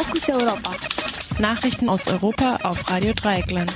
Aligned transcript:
Fokus 0.00 0.28
Europa. 0.30 0.70
Nachrichten 1.40 1.88
aus 1.88 2.06
Europa 2.06 2.60
auf 2.62 2.88
Radio 2.88 3.12
Dreieckland. 3.14 3.74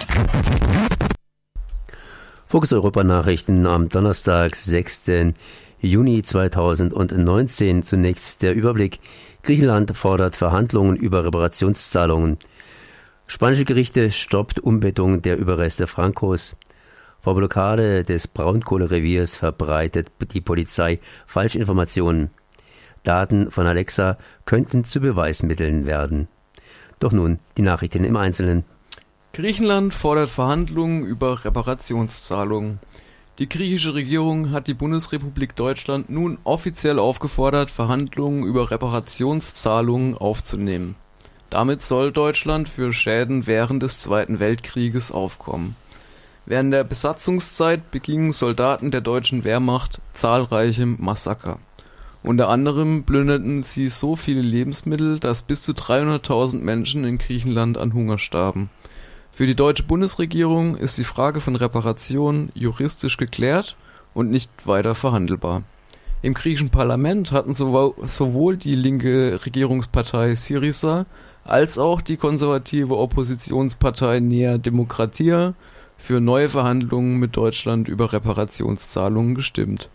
Fokus 2.46 2.72
Europa 2.72 3.02
Nachrichten 3.02 3.66
am 3.66 3.88
Donnerstag, 3.88 4.54
6. 4.54 5.34
Juni 5.80 6.22
2019. 6.22 7.82
Zunächst 7.82 8.40
der 8.42 8.54
Überblick. 8.54 9.00
Griechenland 9.42 9.96
fordert 9.96 10.36
Verhandlungen 10.36 10.94
über 10.94 11.24
Reparationszahlungen. 11.24 12.38
Spanische 13.26 13.64
Gerichte 13.64 14.12
stoppt 14.12 14.60
Umbettung 14.60 15.22
der 15.22 15.36
Überreste 15.38 15.88
Francos. 15.88 16.54
Vor 17.20 17.34
Blockade 17.34 18.04
des 18.04 18.28
Braunkohlereviers 18.28 19.36
verbreitet 19.36 20.12
die 20.32 20.40
Polizei 20.40 21.00
Falschinformationen. 21.26 22.30
Daten 23.04 23.50
von 23.50 23.66
Alexa 23.66 24.16
könnten 24.44 24.84
zu 24.84 25.00
Beweismitteln 25.00 25.86
werden. 25.86 26.28
Doch 27.00 27.12
nun 27.12 27.38
die 27.56 27.62
Nachrichten 27.62 28.04
im 28.04 28.16
Einzelnen. 28.16 28.64
Griechenland 29.32 29.94
fordert 29.94 30.28
Verhandlungen 30.28 31.04
über 31.04 31.44
Reparationszahlungen. 31.44 32.78
Die 33.38 33.48
griechische 33.48 33.94
Regierung 33.94 34.52
hat 34.52 34.66
die 34.66 34.74
Bundesrepublik 34.74 35.56
Deutschland 35.56 36.10
nun 36.10 36.38
offiziell 36.44 36.98
aufgefordert, 36.98 37.70
Verhandlungen 37.70 38.44
über 38.44 38.70
Reparationszahlungen 38.70 40.16
aufzunehmen. 40.18 40.96
Damit 41.48 41.82
soll 41.82 42.12
Deutschland 42.12 42.68
für 42.68 42.92
Schäden 42.92 43.46
während 43.46 43.82
des 43.82 43.98
Zweiten 44.00 44.38
Weltkrieges 44.38 45.10
aufkommen. 45.10 45.76
Während 46.44 46.72
der 46.72 46.84
Besatzungszeit 46.84 47.90
begingen 47.90 48.32
Soldaten 48.32 48.90
der 48.90 49.00
deutschen 49.00 49.44
Wehrmacht 49.44 50.00
zahlreiche 50.12 50.86
Massaker. 50.86 51.58
Unter 52.24 52.48
anderem 52.48 53.02
plünderten 53.02 53.64
sie 53.64 53.88
so 53.88 54.14
viele 54.14 54.42
Lebensmittel, 54.42 55.18
dass 55.18 55.42
bis 55.42 55.62
zu 55.62 55.72
300.000 55.72 56.58
Menschen 56.58 57.04
in 57.04 57.18
Griechenland 57.18 57.76
an 57.76 57.94
Hunger 57.94 58.18
starben. 58.18 58.70
Für 59.32 59.46
die 59.46 59.56
deutsche 59.56 59.82
Bundesregierung 59.82 60.76
ist 60.76 60.98
die 60.98 61.04
Frage 61.04 61.40
von 61.40 61.56
Reparation 61.56 62.50
juristisch 62.54 63.16
geklärt 63.16 63.76
und 64.14 64.30
nicht 64.30 64.50
weiter 64.64 64.94
verhandelbar. 64.94 65.62
Im 66.20 66.34
griechischen 66.34 66.70
Parlament 66.70 67.32
hatten 67.32 67.54
sowohl 67.54 68.56
die 68.56 68.76
linke 68.76 69.40
Regierungspartei 69.44 70.36
Syriza 70.36 71.06
als 71.44 71.76
auch 71.76 72.00
die 72.00 72.16
konservative 72.16 72.96
Oppositionspartei 72.96 74.20
Nea 74.20 74.58
Demokratia 74.58 75.54
für 75.96 76.20
neue 76.20 76.48
Verhandlungen 76.48 77.16
mit 77.16 77.36
Deutschland 77.36 77.88
über 77.88 78.12
Reparationszahlungen 78.12 79.34
gestimmt 79.34 79.90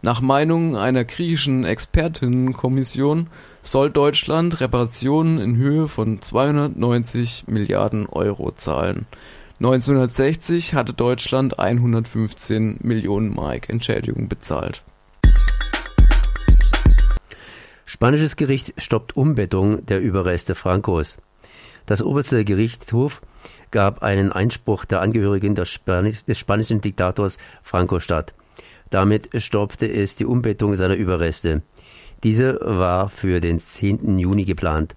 nach 0.00 0.20
Meinung 0.20 0.76
einer 0.76 1.04
griechischen 1.04 1.64
Expertinnenkommission 1.64 3.26
soll 3.62 3.90
Deutschland 3.90 4.60
Reparationen 4.60 5.40
in 5.40 5.56
Höhe 5.56 5.88
von 5.88 6.22
290 6.22 7.44
Milliarden 7.48 8.06
Euro 8.06 8.52
zahlen. 8.52 9.06
1960 9.60 10.74
hatte 10.74 10.92
Deutschland 10.92 11.58
115 11.58 12.78
Millionen 12.80 13.34
Mark 13.34 13.68
Entschädigung 13.68 14.28
bezahlt. 14.28 14.84
Spanisches 17.84 18.36
Gericht 18.36 18.74
stoppt 18.78 19.16
Umbettung 19.16 19.84
der 19.86 20.00
Überreste 20.00 20.54
Francos. 20.54 21.18
Das 21.86 22.02
oberste 22.02 22.44
Gerichtshof 22.44 23.20
gab 23.72 24.02
einen 24.04 24.30
Einspruch 24.30 24.84
der 24.84 25.00
Angehörigen 25.00 25.56
des 25.56 25.68
spanischen 25.68 26.80
Diktators 26.80 27.38
Franco 27.64 27.98
statt. 27.98 28.34
Damit 28.90 29.30
stoppte 29.36 29.90
es 29.90 30.16
die 30.16 30.24
Umbettung 30.24 30.74
seiner 30.74 30.96
Überreste. 30.96 31.62
Diese 32.24 32.58
war 32.60 33.08
für 33.08 33.40
den 33.40 33.58
10. 33.58 34.18
Juni 34.18 34.44
geplant. 34.44 34.96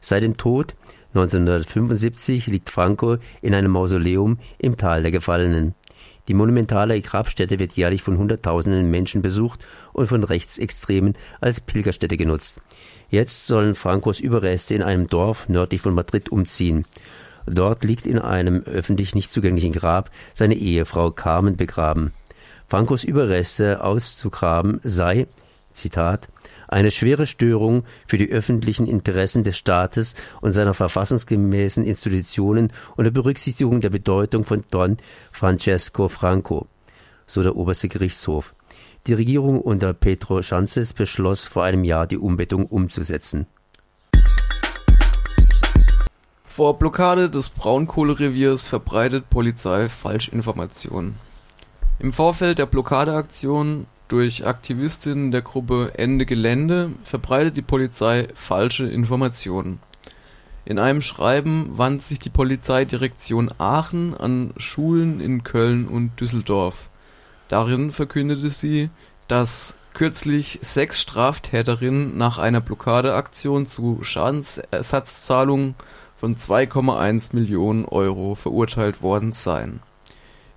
Seit 0.00 0.22
dem 0.22 0.36
Tod 0.36 0.74
1975 1.14 2.46
liegt 2.46 2.70
Franco 2.70 3.16
in 3.42 3.54
einem 3.54 3.72
Mausoleum 3.72 4.38
im 4.58 4.76
Tal 4.76 5.02
der 5.02 5.10
Gefallenen. 5.10 5.74
Die 6.28 6.34
monumentale 6.34 7.00
Grabstätte 7.00 7.58
wird 7.58 7.72
jährlich 7.72 8.02
von 8.02 8.16
Hunderttausenden 8.16 8.88
Menschen 8.88 9.20
besucht 9.20 9.58
und 9.92 10.06
von 10.06 10.22
Rechtsextremen 10.22 11.14
als 11.40 11.60
Pilgerstätte 11.60 12.16
genutzt. 12.16 12.60
Jetzt 13.08 13.48
sollen 13.48 13.74
Francos 13.74 14.20
Überreste 14.20 14.76
in 14.76 14.82
einem 14.82 15.08
Dorf 15.08 15.48
nördlich 15.48 15.80
von 15.80 15.94
Madrid 15.94 16.28
umziehen. 16.30 16.84
Dort 17.46 17.82
liegt 17.82 18.06
in 18.06 18.20
einem 18.20 18.62
öffentlich 18.62 19.16
nicht 19.16 19.32
zugänglichen 19.32 19.72
Grab 19.72 20.10
seine 20.32 20.54
Ehefrau 20.54 21.10
Carmen 21.10 21.56
begraben. 21.56 22.12
Francos 22.70 23.02
Überreste 23.02 23.82
auszugraben 23.82 24.78
sei, 24.84 25.26
Zitat, 25.72 26.28
eine 26.68 26.92
schwere 26.92 27.26
Störung 27.26 27.82
für 28.06 28.16
die 28.16 28.30
öffentlichen 28.30 28.86
Interessen 28.86 29.42
des 29.42 29.58
Staates 29.58 30.14
und 30.40 30.52
seiner 30.52 30.72
verfassungsgemäßen 30.72 31.82
Institutionen 31.82 32.72
unter 32.94 33.10
Berücksichtigung 33.10 33.80
der 33.80 33.90
Bedeutung 33.90 34.44
von 34.44 34.62
Don 34.70 34.98
Francesco 35.32 36.08
Franco, 36.08 36.68
so 37.26 37.42
der 37.42 37.56
oberste 37.56 37.88
Gerichtshof. 37.88 38.54
Die 39.08 39.14
Regierung 39.14 39.60
unter 39.60 39.92
Pedro 39.92 40.40
Sanchez 40.40 40.92
beschloss 40.92 41.48
vor 41.48 41.64
einem 41.64 41.82
Jahr 41.82 42.06
die 42.06 42.18
Umbettung 42.18 42.66
umzusetzen. 42.66 43.46
Vor 46.44 46.78
Blockade 46.78 47.30
des 47.30 47.50
Braunkohlereviers 47.50 48.64
verbreitet 48.64 49.28
Polizei 49.28 49.88
Falschinformationen. 49.88 51.29
Im 52.00 52.14
Vorfeld 52.14 52.58
der 52.58 52.64
Blockadeaktion 52.64 53.86
durch 54.08 54.46
Aktivistinnen 54.46 55.32
der 55.32 55.42
Gruppe 55.42 55.92
Ende 55.98 56.24
Gelände 56.24 56.92
verbreitet 57.04 57.58
die 57.58 57.62
Polizei 57.62 58.26
falsche 58.34 58.86
Informationen. 58.86 59.80
In 60.64 60.78
einem 60.78 61.02
Schreiben 61.02 61.76
wandte 61.76 62.06
sich 62.06 62.18
die 62.18 62.30
Polizeidirektion 62.30 63.50
Aachen 63.58 64.16
an 64.16 64.54
Schulen 64.56 65.20
in 65.20 65.44
Köln 65.44 65.88
und 65.88 66.18
Düsseldorf. 66.18 66.88
Darin 67.48 67.92
verkündete 67.92 68.48
sie, 68.48 68.88
dass 69.28 69.76
kürzlich 69.92 70.58
sechs 70.62 71.02
Straftäterinnen 71.02 72.16
nach 72.16 72.38
einer 72.38 72.62
Blockadeaktion 72.62 73.66
zu 73.66 73.98
Schadensersatzzahlungen 74.00 75.74
von 76.16 76.36
2,1 76.36 77.34
Millionen 77.34 77.84
Euro 77.84 78.36
verurteilt 78.36 79.02
worden 79.02 79.32
seien 79.32 79.80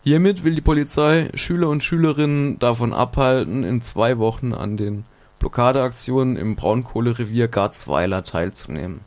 Hiermit 0.06 0.44
will 0.44 0.54
die 0.54 0.60
Polizei 0.60 1.30
Schüler 1.34 1.70
und 1.70 1.82
Schülerinnen 1.82 2.60
davon 2.60 2.94
abhalten, 2.94 3.64
in 3.64 3.82
zwei 3.82 4.18
Wochen 4.18 4.54
an 4.54 4.76
den 4.76 5.06
Blockadeaktionen 5.40 6.36
im 6.36 6.58
Braunkohlerevier 6.58 7.48
Garzweiler 7.48 8.26
teilzunehmen. 8.26 9.00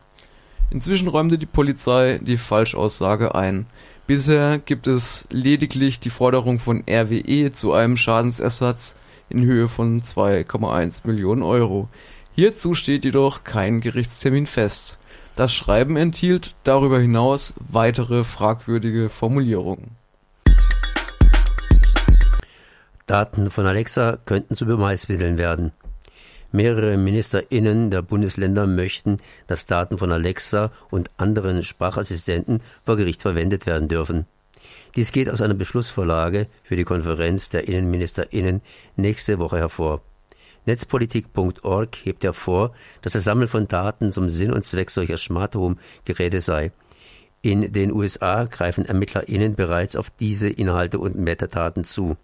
Inzwischen 0.70 1.08
räumte 1.08 1.36
die 1.36 1.44
Polizei 1.44 2.18
die 2.22 2.38
Falschaussage 2.38 3.34
ein. 3.34 3.66
Bisher 4.06 4.56
gibt 4.56 4.86
es 4.86 5.28
lediglich 5.30 6.00
die 6.00 6.08
Forderung 6.08 6.60
von 6.60 6.82
RWE 6.88 7.52
zu 7.52 7.74
einem 7.74 7.98
Schadensersatz 7.98 8.96
in 9.28 9.44
Höhe 9.44 9.68
von 9.68 10.00
2,1 10.00 11.06
Millionen 11.06 11.42
Euro. 11.42 11.90
Hierzu 12.34 12.74
steht 12.74 13.04
jedoch 13.04 13.44
kein 13.44 13.82
Gerichtstermin 13.82 14.46
fest. 14.46 14.98
Das 15.34 15.52
Schreiben 15.52 15.98
enthielt 15.98 16.54
darüber 16.64 16.98
hinaus 16.98 17.52
weitere 17.58 18.24
fragwürdige 18.24 19.10
Formulierungen 19.10 19.90
Daten 23.06 23.52
von 23.52 23.66
Alexa 23.66 24.18
könnten 24.24 24.56
zu 24.56 24.66
Beweismitteln 24.66 25.38
werden. 25.38 25.70
Mehrere 26.50 26.96
MinisterInnen 26.96 27.88
der 27.90 28.02
Bundesländer 28.02 28.66
möchten, 28.66 29.18
dass 29.46 29.66
Daten 29.66 29.96
von 29.96 30.10
Alexa 30.10 30.72
und 30.90 31.10
anderen 31.16 31.62
Sprachassistenten 31.62 32.62
vor 32.84 32.96
Gericht 32.96 33.22
verwendet 33.22 33.64
werden 33.64 33.86
dürfen. 33.86 34.26
Dies 34.96 35.12
geht 35.12 35.30
aus 35.30 35.40
einer 35.40 35.54
Beschlussvorlage 35.54 36.48
für 36.64 36.74
die 36.74 36.82
Konferenz 36.82 37.48
der 37.48 37.68
InnenministerInnen 37.68 38.60
nächste 38.96 39.38
Woche 39.38 39.58
hervor. 39.58 40.00
Netzpolitik.org 40.64 41.96
hebt 42.02 42.24
hervor, 42.24 42.74
dass 43.02 43.12
das 43.12 43.22
Sammeln 43.22 43.48
von 43.48 43.68
Daten 43.68 44.10
zum 44.10 44.30
Sinn 44.30 44.52
und 44.52 44.64
Zweck 44.64 44.90
solcher 44.90 45.16
Smart 45.16 45.54
Home 45.54 45.76
Geräte 46.04 46.40
sei. 46.40 46.72
In 47.40 47.72
den 47.72 47.92
USA 47.92 48.44
greifen 48.44 48.84
ErmittlerInnen 48.84 49.54
bereits 49.54 49.94
auf 49.94 50.10
diese 50.10 50.48
Inhalte 50.48 50.98
und 50.98 51.14
Metadaten 51.14 51.84
zu. 51.84 52.16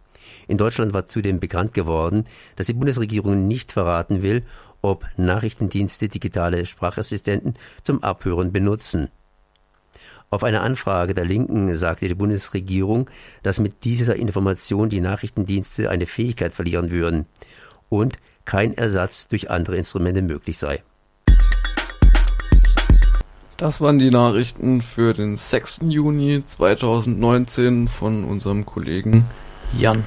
In 0.49 0.59
Deutschland 0.59 0.93
war 0.93 1.07
zudem 1.07 1.41
bekannt 1.41 1.75
geworden, 1.75 2.25
dass 2.57 2.67
die 2.67 2.75
Bundesregierung 2.75 3.47
nicht 3.47 3.73
verraten 3.73 4.23
will, 4.23 4.43
ob 4.83 5.07
Nachrichtendienste 5.17 6.09
digitale 6.09 6.67
Sprachassistenten 6.67 7.55
zum 7.85 8.03
Abhören 8.03 8.53
benutzen. 8.53 9.09
Auf 10.31 10.45
eine 10.45 10.63
Anfrage 10.63 11.15
der 11.15 11.27
Linken 11.27 11.75
sagte 11.77 12.09
die 12.09 12.15
Bundesregierung, 12.15 13.11
dass 13.43 13.61
mit 13.61 13.85
dieser 13.85 14.17
Information 14.17 14.89
die 14.89 15.01
Nachrichtendienste 15.01 15.91
eine 15.91 16.07
Fähigkeit 16.07 16.55
verlieren 16.55 16.91
würden 16.91 17.27
und 17.91 18.19
kein 18.45 18.77
Ersatz 18.77 19.29
durch 19.29 19.51
andere 19.51 19.77
Instrumente 19.77 20.23
möglich 20.23 20.59
sei. 20.59 20.83
Das 23.59 23.81
waren 23.81 23.99
die 23.99 24.11
Nachrichten 24.11 24.83
für 24.83 25.13
den 25.13 25.37
6. 25.37 25.83
Juni 25.89 26.43
2019 26.45 27.87
von 27.87 28.25
unserem 28.25 28.67
Kollegen 28.67 29.27
Jan. 29.79 30.05